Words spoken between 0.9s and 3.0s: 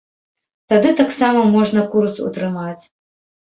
таксама можна курс утрымаць.